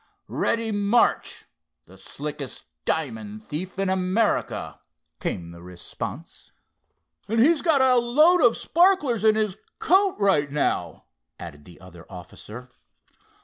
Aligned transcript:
"Reddy 0.27 0.71
Marsh, 0.71 1.43
the 1.85 1.95
slickest 1.95 2.63
diamond 2.85 3.43
thief 3.43 3.77
in 3.77 3.87
America," 3.87 4.79
came 5.19 5.51
the 5.51 5.61
response. 5.61 6.51
"And 7.27 7.39
he's 7.39 7.61
got 7.61 7.83
a 7.83 7.97
load 7.97 8.41
of 8.41 8.53
the 8.53 8.59
sparklers 8.59 9.23
in 9.23 9.35
his 9.35 9.57
coat 9.77 10.15
right 10.17 10.51
now," 10.51 11.05
added 11.39 11.65
the 11.65 11.79
other 11.79 12.07
officer. 12.11 12.71